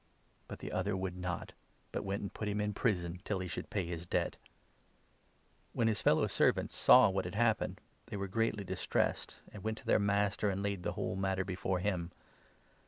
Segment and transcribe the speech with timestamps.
[0.47, 1.53] But the other would not,
[1.91, 4.35] but went 30 and put him in prison till he should pay his debt.
[5.73, 9.77] When his 31 fellow servants saw what had happened, they were greatly distressed, and went
[9.77, 12.11] to their master and laid the whole matter before him.